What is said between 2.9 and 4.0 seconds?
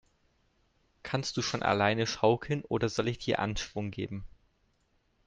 ich dir Anschwung